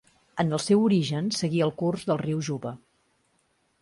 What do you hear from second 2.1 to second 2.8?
del riu Juba.